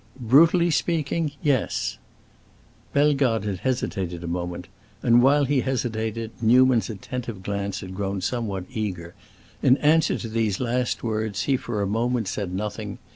[0.19, 1.99] "Brutally speaking—yes!"
[2.91, 4.67] Bellegarde had hesitated a moment,
[5.03, 9.13] and while he hesitated Newman's attentive glance had grown somewhat eager.
[9.61, 12.97] In answer to these last words he for a moment said nothing.